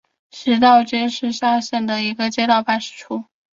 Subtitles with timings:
[0.31, 3.25] 石街道是下辖的一个街道办事处。